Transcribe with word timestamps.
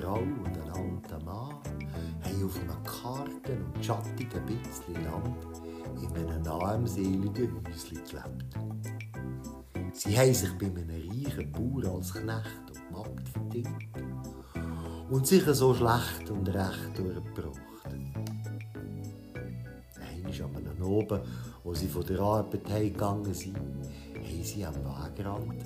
Frau 0.00 0.18
und 0.18 0.46
ein 0.46 0.70
alter 0.70 1.24
Mann 1.24 1.54
haben 2.22 2.44
auf 2.44 2.60
einem 2.60 2.84
kargen 2.84 3.64
und 3.74 3.84
schattigen 3.84 4.44
bisschen 4.44 5.04
Land 5.04 5.46
in 6.02 6.14
einem 6.16 6.46
armseligen 6.46 7.54
Häuschen 7.54 8.02
gelebt. 8.04 8.56
Sie 9.94 10.18
haben 10.18 10.34
sich 10.34 10.52
bei 10.58 10.66
einem 10.66 10.90
reichen 10.90 11.50
Bauer 11.50 11.94
als 11.94 12.12
Knecht 12.12 12.70
und 12.74 12.92
Magd 12.92 13.28
verdient 13.30 13.68
und 15.08 15.26
sich 15.26 15.44
so 15.46 15.72
schlecht 15.72 16.30
und 16.30 16.46
recht 16.48 16.98
durchgebracht. 16.98 17.86
Einmal 19.98 20.42
am 20.42 20.56
einem 20.56 20.82
oben, 20.82 21.20
wo 21.64 21.72
sie 21.72 21.88
von 21.88 22.04
der 22.04 22.20
Arbeit 22.20 22.68
heimgegangen 22.68 23.32
sind, 23.32 23.56
haben 23.56 24.44
sie 24.44 24.66
am 24.66 24.74
Wegrand 24.74 25.64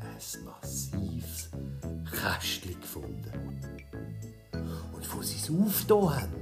ein 0.00 0.44
massives 0.44 1.50
Kästchen 2.10 2.80
gefunden. 2.80 3.13
Sie 5.24 5.36
es 5.36 5.50
aufgetan 5.50 6.20
haben, 6.20 6.32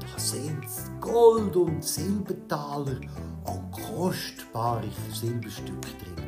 da 0.00 0.18
sind 0.18 0.64
Gold- 0.98 1.56
und 1.56 1.84
Silbertaler 1.84 3.00
an 3.44 3.70
kostbare 3.70 4.88
Silberstücke 5.12 5.90
drin. 5.98 6.18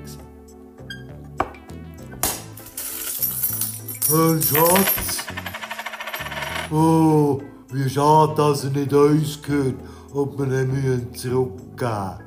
Ein 4.12 4.42
Schatz! 4.42 5.24
Oh, 6.70 7.40
wie 7.72 7.88
schade, 7.88 8.34
dass 8.36 8.64
er 8.64 8.70
nicht 8.70 8.92
uns 8.92 9.40
gehört 9.40 9.76
und 10.12 10.38
wir 10.38 10.62
ihn 10.62 10.70
müssen 10.70 11.14
zurückgeben 11.14 12.20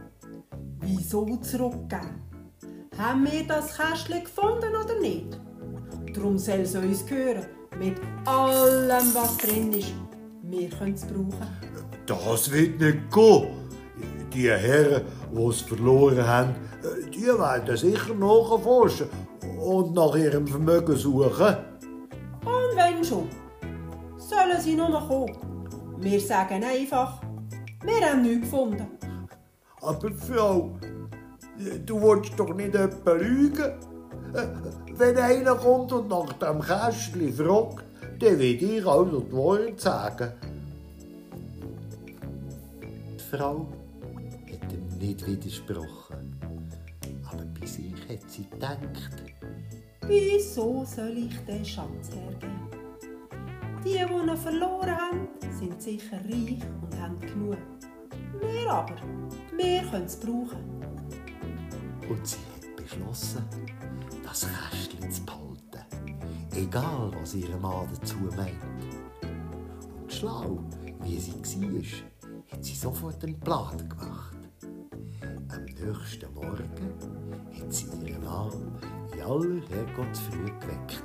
Wieso 0.80 1.38
zurückgeben? 1.38 2.24
Haben 2.98 3.26
wir 3.26 3.46
das 3.48 3.78
Kästchen 3.78 4.24
gefunden 4.24 4.76
oder 4.76 5.00
nicht? 5.00 5.40
Darum 6.16 6.40
soll 6.40 6.62
es 6.62 6.76
uns 6.76 7.06
gehören. 7.06 7.46
Mit 7.80 7.98
allem, 8.26 9.14
was 9.14 9.38
drin 9.38 9.74
ist. 9.74 9.94
Wir 10.44 10.70
können 10.70 10.94
es 10.94 11.06
brauchen. 11.06 11.48
Das 12.06 12.52
wird 12.52 12.80
nicht 12.80 13.12
gehen. 13.12 13.48
Die 14.34 14.50
Herren, 14.50 15.04
die 15.32 15.44
es 15.44 15.62
verloren 15.62 16.28
haben, 16.28 16.56
die 17.14 17.26
werden 17.26 17.78
sicher 17.78 18.14
nachforschen 18.14 19.08
und 19.60 19.94
nach 19.94 20.16
ihrem 20.16 20.48
Vermögen 20.48 20.96
suchen. 20.96 21.56
Und 22.46 22.76
wenn 22.76 23.04
schon, 23.04 23.30
sollen 24.18 24.60
sie 24.60 24.76
nur 24.76 24.90
noch 24.90 25.08
kommen. 25.08 25.34
Wir 25.98 26.20
sagen 26.20 26.64
einfach, 26.64 27.22
wir 27.84 28.10
haben 28.10 28.24
nichts 28.24 28.50
gefunden. 28.50 28.88
Aber 29.82 30.12
Frau, 30.12 30.78
du 31.86 32.02
willst 32.02 32.38
doch 32.38 32.54
nicht 32.54 32.76
etwa 32.76 33.14
lügen. 33.14 33.74
Äh, 34.34 34.48
Wenn 34.98 35.18
einer 35.18 35.56
kommt 35.56 35.92
und 35.92 36.10
nach 36.10 36.34
dem 36.34 36.62
Kästchen 36.62 37.34
fragt, 37.34 37.84
dann 38.20 38.40
will 38.40 38.64
ich 38.64 38.86
also 38.86 39.20
die 39.20 39.34
Wahrheit 39.34 39.80
sagen. 39.80 40.32
Die 43.16 43.36
Frau 43.36 43.68
hat 44.52 44.74
ihm 44.74 44.98
nicht 45.00 45.26
widersprochen. 45.26 46.40
Aber 47.32 47.44
bei 47.60 47.66
sich 47.66 47.94
hat 48.10 48.30
sie 48.30 48.48
gedacht, 48.50 49.24
Wieso 50.06 50.84
soll 50.86 51.18
ich 51.18 51.38
den 51.46 51.64
Schatz 51.64 52.10
hergeben? 52.14 52.68
Die, 53.86 53.92
die 53.94 54.00
ihn 54.00 54.38
verloren 54.38 54.96
haben, 54.98 55.28
sind 55.58 55.82
sicher 55.82 56.18
reich 56.18 56.60
und 56.82 57.02
haben 57.02 57.20
genug. 57.22 57.58
Wir 58.40 58.70
aber, 58.70 58.96
wir 59.56 59.82
können 59.90 60.06
es 60.06 60.18
brauchen. 60.18 60.82
Und 62.10 62.28
sie 62.28 62.38
hat 62.38 62.76
beschlossen, 62.76 63.44
das 64.24 64.48
Kästchen 64.48 65.12
zu 65.12 65.26
behalten. 65.26 65.86
Egal, 66.56 67.12
was 67.20 67.34
ihr 67.36 67.56
Mann 67.58 67.88
dazu 67.94 68.16
meint. 68.36 68.56
Und 70.02 70.12
schlau, 70.12 70.64
wie 71.02 71.20
sie 71.20 71.34
war, 71.34 72.52
hat 72.52 72.64
sie 72.64 72.76
sofort 72.76 73.24
einen 73.24 73.40
Plan 73.40 73.78
gemacht. 73.78 74.38
Am 75.50 75.66
nächsten 75.66 76.34
Morgen 76.34 76.94
hat 77.60 77.74
sie 77.74 77.86
ihren 78.06 78.24
Mann 78.24 78.52
in 79.14 79.22
aller 79.22 79.62
Herrgottsfrühe 79.70 80.52
geweckt. 80.60 81.04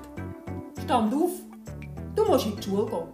Stand 0.83 1.15
auf, 1.15 1.31
du 2.15 2.25
musst 2.25 2.47
in 2.47 2.57
die 2.57 2.63
Schule 2.63 2.87
gehen. 2.87 3.09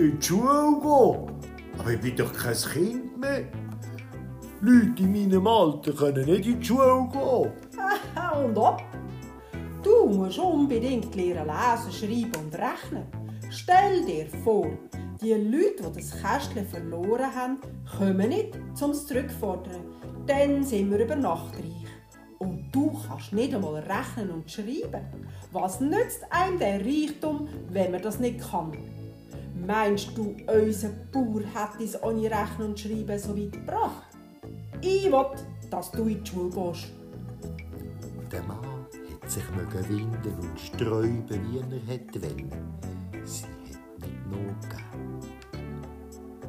In 0.00 0.18
die 0.18 0.26
Schule 0.26 0.80
gehen? 0.80 1.78
Aber 1.78 1.90
ich 1.90 2.00
bin 2.00 2.16
doch 2.16 2.32
kein 2.32 2.54
Kind 2.54 3.18
mehr. 3.18 3.44
Leute 4.60 5.02
in 5.02 5.12
meinem 5.12 5.46
Alter 5.46 5.92
können 5.92 6.24
nicht 6.24 6.46
in 6.46 6.60
die 6.60 6.66
Schule 6.66 7.08
gehen. 7.12 7.63
Und 8.44 8.56
ob? 8.56 8.82
Du 9.82 10.06
musst 10.06 10.38
unbedingt 10.38 11.14
lernen 11.14 11.46
lesen, 11.46 11.92
schreiben 11.92 12.44
und 12.44 12.54
rechnen. 12.54 13.06
Stell 13.50 14.04
dir 14.04 14.26
vor, 14.42 14.66
die 15.22 15.32
Leute, 15.32 15.90
die 15.90 16.00
das 16.00 16.20
Kästchen 16.20 16.66
verloren 16.66 17.34
haben, 17.34 17.58
kommen 17.98 18.28
nicht, 18.28 18.58
um 18.80 18.90
es 18.90 19.06
zurückzufordern. 19.06 19.82
Dann 20.26 20.64
sind 20.64 20.90
wir 20.90 20.98
über 20.98 21.16
Nacht 21.16 21.54
reich. 21.54 21.84
Und 22.38 22.70
du 22.72 22.98
kannst 23.06 23.32
nicht 23.32 23.54
einmal 23.54 23.76
rechnen 23.76 24.30
und 24.30 24.50
schreiben. 24.50 25.04
Was 25.52 25.80
nützt 25.80 26.24
einem 26.30 26.58
der 26.58 26.84
Reichtum, 26.84 27.48
wenn 27.70 27.92
man 27.92 28.02
das 28.02 28.18
nicht 28.18 28.40
kann? 28.40 28.72
Meinst 29.66 30.10
du, 30.16 30.34
unser 30.46 30.90
Bauer 31.12 31.42
hat 31.54 31.80
es 31.80 32.02
ohne 32.02 32.30
Rechnen 32.30 32.68
und 32.68 32.80
Schreiben 32.80 33.18
so 33.18 33.36
weit 33.36 33.52
gebracht? 33.52 34.08
Ich 34.80 35.10
will, 35.10 35.24
dass 35.70 35.90
du 35.90 36.04
in 36.04 36.22
die 36.22 36.30
Schule 36.30 36.50
gehst. 36.50 36.92
Der 38.34 38.42
Mann 38.42 38.86
hat 39.22 39.30
sich 39.30 39.48
mögen 39.52 39.88
winden 39.88 40.34
und 40.40 40.58
sträuben, 40.58 41.28
wie 41.28 41.58
er 41.58 41.80
hätte 41.86 42.20
wollen. 42.20 42.50
Sie 43.24 43.44
hat 43.44 44.00
nicht 44.00 44.26
nachgegeben. 44.26 45.20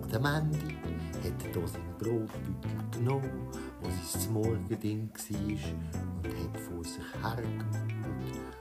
Und 0.01 0.15
am 0.15 0.25
Ende 0.25 0.57
hat 0.57 1.55
er 1.55 1.67
seinen 1.67 1.95
Brotbeutel 1.99 2.55
genommen, 2.91 3.49
wo 3.83 3.89
sie 3.91 4.19
zum 4.19 4.33
Morgen 4.33 4.67
war, 4.67 4.79
und 4.79 6.25
hat 6.25 6.59
vor 6.59 6.83
sich 6.83 7.03
hergemauert 7.21 7.93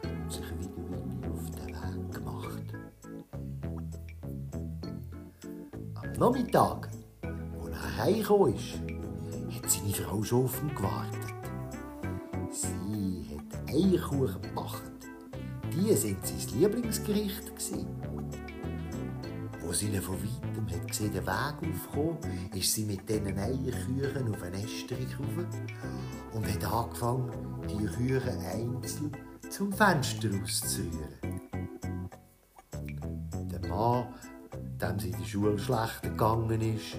und 0.03 0.31
sich 0.31 0.51
wieder 0.59 0.85
wieder 0.85 1.33
auf 1.33 1.51
den 1.51 1.69
Weg 1.69 2.15
gemacht. 2.15 2.67
Am 5.95 6.13
Nachmittag, 6.19 6.91
als 7.23 7.71
er 7.71 8.05
heimgekommen 8.05 8.55
ist, 8.55 8.75
hat 9.57 9.71
seine 9.71 9.95
Frau 9.95 10.23
schon 10.23 10.45
auf 10.45 10.63
ihn 10.63 10.75
gewartet. 10.75 11.24
Eierkuchen 13.75 14.41
gebacken. 14.41 14.93
Die 15.73 15.93
sind 15.95 16.25
sein 16.25 16.61
Lieblingsgericht. 16.61 17.53
Wo 19.61 19.73
sie 19.73 19.99
von 19.99 20.17
weitem 20.23 20.69
hat 20.69 20.89
gesehen, 20.89 21.13
den 21.13 21.27
Weg 21.27 21.75
aufkommen, 21.75 22.19
ist 22.55 22.73
sie 22.73 22.85
mit 22.85 23.09
diesen 23.09 23.37
Eierküchen 23.37 24.33
auf 24.33 24.43
ein 24.43 24.55
Ästerich 24.55 25.19
rauf 25.19 25.47
und 26.35 26.47
hat 26.47 26.73
angefangen, 26.73 27.31
die 27.69 27.87
Küchen 27.87 28.39
einzeln 28.47 29.17
zum 29.51 29.73
Fenster 29.73 30.29
auszurühren. 30.43 31.41
Der 33.51 33.69
Mann, 33.69 34.15
dem 34.81 34.99
sie 35.01 35.11
in 35.11 35.19
der 35.19 35.25
Schule 35.25 35.59
schlecht 35.59 36.03
gegangen 36.03 36.61
ist, 36.61 36.97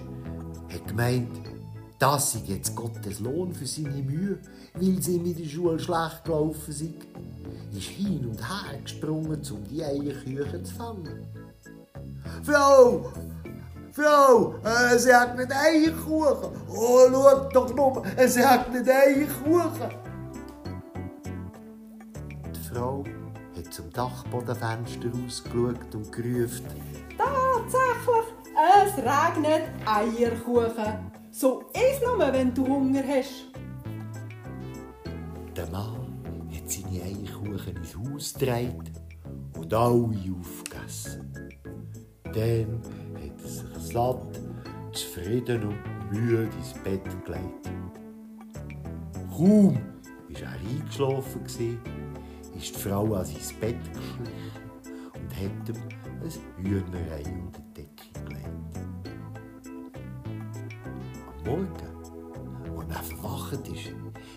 hat 0.68 0.88
gemeint, 0.88 1.55
das 1.98 2.32
sei 2.32 2.40
jetzt 2.46 2.76
Gottes 2.76 3.20
Lohn 3.20 3.52
für 3.52 3.66
seine 3.66 4.02
Mühe, 4.02 4.38
weil 4.74 5.02
sie 5.02 5.18
mit 5.18 5.38
der 5.38 5.44
Schule 5.44 5.78
schlecht 5.78 6.24
gelaufen 6.24 6.72
sind. 6.72 7.06
Ist 7.72 7.88
hin 7.88 8.26
und 8.26 8.40
her 8.40 8.78
gesprungen, 8.82 9.40
um 9.50 9.64
die 9.64 9.82
Eierküche 9.82 10.62
zu 10.62 10.74
fangen. 10.74 11.26
Frau! 12.42 13.12
Frau! 13.92 14.54
äh, 14.62 14.98
Sie 14.98 15.14
hat 15.14 15.36
nicht 15.36 15.50
Eierkuchen! 15.50 16.50
Oh, 16.68 17.08
schau 17.10 17.48
doch 17.52 17.74
nur, 17.74 18.02
sie 18.26 18.44
hat 18.44 18.72
nicht 18.72 18.88
Eierkuchen! 18.88 19.90
Die 22.54 22.74
Frau 22.74 23.04
hat 23.56 23.72
zum 23.72 23.90
Dachbodenfenster 23.90 25.08
rausgeschaut 25.10 25.94
und 25.94 26.12
gerufen. 26.12 26.66
Tatsächlich, 27.16 28.26
es 28.84 28.96
regnet 28.98 29.62
Eierkuchen. 29.86 31.10
So 31.38 31.64
ist 31.74 32.00
nur, 32.02 32.32
wenn 32.32 32.54
du 32.54 32.66
Hunger 32.66 33.02
hast. 33.06 33.44
Der 35.54 35.66
Mann 35.66 36.48
hat 36.50 36.70
seine 36.70 37.02
Eierkuchen 37.02 37.76
ins 37.76 37.94
Haus 37.94 38.32
gedreht 38.32 38.92
und 39.54 39.74
alle 39.74 40.08
aufgegessen. 40.40 41.30
Dann 42.24 42.80
hat 43.12 43.42
er 43.42 43.48
sich 43.48 43.92
satt, 43.92 44.40
zufrieden 44.92 45.64
und 45.64 46.10
müde 46.10 46.48
ins 46.56 46.72
Bett 46.82 47.04
gelegt. 47.26 47.70
Kaum 49.36 49.74
war 49.74 50.40
er 50.40 50.52
eingeschlafen, 50.52 51.44
ist 51.44 51.58
die 51.58 52.80
Frau 52.80 53.12
an 53.12 53.26
sein 53.26 53.60
Bett 53.60 53.76
geschlichen 53.92 54.52
und 55.12 55.36
hat 55.36 55.68
ihm 55.68 55.82
ein 56.22 56.64
Hühnerei 56.64 57.24
unter 57.44 57.65
Morgen, 61.46 61.68
als 62.76 62.88
er 62.90 63.02
verwacht 63.04 63.68
ist, 63.68 63.92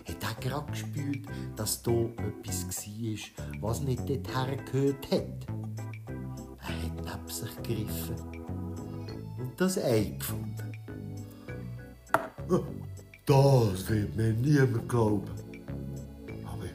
hat 0.08 0.24
er 0.24 0.36
gerade 0.40 0.72
gespürt, 0.72 1.26
dass 1.56 1.82
da 1.82 1.92
etwas 1.92 2.68
war, 2.68 3.62
was 3.62 3.82
nicht 3.82 4.02
dorthin 4.02 4.66
gehört 4.72 5.12
hat. 5.12 5.48
Er 6.62 6.84
hat 6.84 6.96
neben 6.98 7.28
sich 7.28 7.56
gegriffen 7.64 8.16
und 9.40 9.60
das 9.60 9.80
Ei 9.80 10.14
gefunden. 10.20 10.72
Das 13.26 13.90
wird 13.90 14.16
mir 14.16 14.34
niemand 14.34 14.88
glauben. 14.88 15.32
Aber 16.46 16.66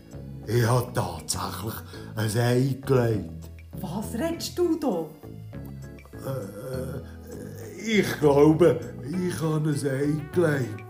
ich 0.53 0.67
habe 0.67 0.93
tatsächlich 0.93 1.75
ein 2.17 2.39
Ei 2.39 2.77
gelegt. 2.85 3.51
Was 3.81 4.15
redest 4.15 4.59
du 4.59 4.79
da? 4.81 5.07
Ich 7.87 8.19
glaube, 8.19 8.81
ich 9.03 9.41
habe 9.43 9.69
ein 9.69 9.87
Ei 9.87 10.31
gelegt. 10.33 10.85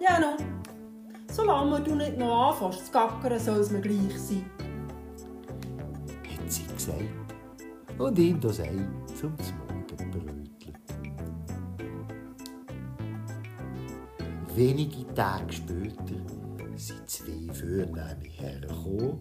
Ja, 0.00 0.18
no. 0.18 0.36
Solange 1.32 1.80
du 1.82 1.94
nicht 1.94 2.18
noch 2.18 2.50
anfängst 2.50 2.86
zu 2.86 2.92
gackern, 2.92 3.38
soll 3.38 3.60
es 3.60 3.70
mir 3.70 3.80
gleich 3.80 4.18
sein. 4.18 4.44
hat 6.26 6.50
sie 6.50 6.66
gesagt 6.66 7.04
und 7.96 8.18
ihm 8.18 8.40
das 8.40 8.58
Ei 8.58 8.84
zum 9.20 9.34
Morgen 9.68 10.10
brötelt. 10.10 10.80
Wenige 14.56 15.14
Tage 15.14 15.52
später 15.52 15.94
sind 16.74 17.08
zwei 17.08 17.54
Vornehme 17.54 18.16
hergekommen 18.36 19.18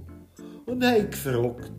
und 0.65 0.83
haben 0.83 1.11
gefragt, 1.11 1.71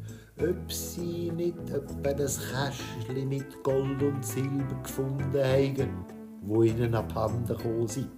ob 0.43 0.73
sie 0.73 1.31
nicht 1.31 1.59
etwa 1.71 2.13
das 2.13 2.39
Kästchen 2.39 3.29
mit 3.29 3.63
Gold 3.63 4.03
und 4.03 4.25
Silber 4.25 4.81
gefunden 4.83 5.45
haben, 5.45 6.05
wo 6.43 6.63
ihnen 6.63 6.95
abhanden 6.95 7.47
gekommen 7.47 7.89
sind. 7.89 8.11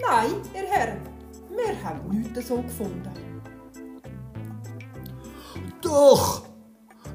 Nein, 0.00 0.30
ihr 0.54 0.66
Herr, 0.68 0.96
wir 1.50 1.84
haben 1.84 2.08
nichts 2.08 2.48
so 2.48 2.60
gefunden. 2.62 3.10
Doch, 5.80 6.46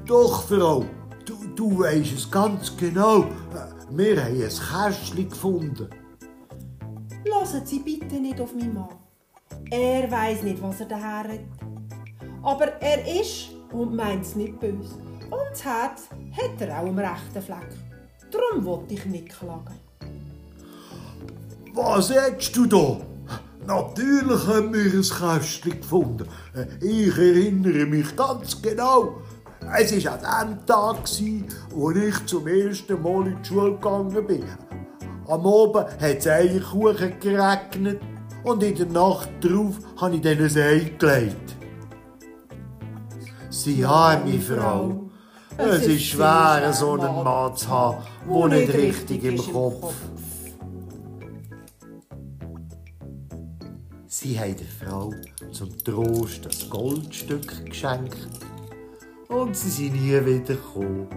doch, 0.06 0.42
Frau, 0.42 0.84
du, 1.24 1.34
du 1.54 1.78
weisst 1.80 2.14
es 2.14 2.30
ganz 2.30 2.76
genau. 2.76 3.26
Wir 3.90 4.24
haben 4.24 4.32
ein 4.34 4.48
Kästchen 4.48 5.28
gefunden. 5.28 5.88
Lassen 7.24 7.64
Sie 7.64 7.78
bitte 7.80 8.16
nicht 8.16 8.40
auf 8.40 8.54
meinen 8.54 8.74
Mann. 8.74 8.88
Er 9.70 10.10
weiß 10.10 10.42
nicht, 10.42 10.62
was 10.62 10.80
er 10.80 10.86
daher 10.86 11.32
hat. 11.32 11.71
Aber 12.42 12.66
er 12.80 13.20
ist 13.20 13.50
und 13.72 13.94
meint 13.94 14.24
es 14.24 14.34
nicht 14.34 14.58
böse. 14.58 14.94
Und 15.30 15.50
das 15.50 15.64
Herz 15.64 16.08
hat 16.32 16.60
er 16.60 16.78
auch 16.78 16.86
am 16.86 16.98
rechten 16.98 17.42
Fleck. 17.42 17.68
Darum 18.30 18.64
wollte 18.64 18.94
ich 18.94 19.04
nicht 19.06 19.28
klagen. 19.28 19.78
Was 21.74 22.08
sagst 22.08 22.56
du 22.56 22.66
da? 22.66 22.98
Natürlich 23.66 24.46
haben 24.46 24.74
wir 24.74 24.92
ein 24.92 25.02
Kästchen 25.02 25.80
gefunden. 25.80 26.26
Ich 26.80 27.16
erinnere 27.16 27.86
mich 27.86 28.14
ganz 28.16 28.60
genau. 28.60 29.18
Es 29.78 30.04
war 30.04 30.22
an 30.24 30.58
dem 30.58 30.66
Tag, 30.66 30.96
wo 31.70 31.90
ich 31.92 32.26
zum 32.26 32.46
ersten 32.48 33.00
Mal 33.00 33.28
in 33.28 33.38
die 33.40 33.48
Schule 33.48 33.72
gegangen 33.72 34.26
bin. 34.26 34.44
Am 35.28 35.46
Abend 35.46 36.00
hat 36.00 36.18
es 36.18 36.26
Eierkuchen 36.26 37.20
geregnet 37.20 38.00
und 38.42 38.62
in 38.62 38.74
der 38.74 38.86
Nacht 38.86 39.30
darauf 39.40 39.78
habe 39.96 40.16
ich 40.16 40.20
dann 40.20 40.38
ein 40.38 40.56
Ei 40.56 40.92
gelegt. 40.98 41.56
Sie 43.52 43.84
arme 43.84 44.40
Frau. 44.40 45.10
Es 45.58 45.86
ist 45.86 46.04
schwer, 46.04 46.72
so 46.72 46.92
einen 46.92 47.22
Mann 47.22 47.54
zu 47.54 47.68
haben, 47.68 48.02
der 48.26 48.48
nicht 48.48 48.72
richtig 48.72 49.24
im 49.24 49.36
Kopf 49.36 49.92
Sie 54.06 54.40
haben 54.40 54.56
der 54.56 54.88
Frau 54.88 55.12
zum 55.52 55.76
Trost 55.84 56.46
das 56.46 56.70
Goldstück 56.70 57.66
geschenkt 57.66 58.16
und 59.28 59.54
sie 59.54 59.68
sind 59.68 59.94
nie 59.94 60.24
wieder 60.24 60.54
gekommen. 60.54 61.08